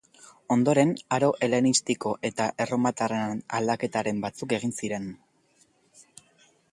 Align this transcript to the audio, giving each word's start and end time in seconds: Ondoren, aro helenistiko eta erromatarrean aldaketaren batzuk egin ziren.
Ondoren, 0.53 0.91
aro 1.17 1.27
helenistiko 1.47 2.13
eta 2.31 2.47
erromatarrean 2.65 3.43
aldaketaren 3.59 4.23
batzuk 4.25 4.57
egin 4.59 4.73
ziren. 4.83 5.07